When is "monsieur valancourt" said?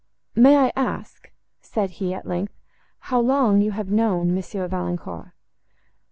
4.33-5.27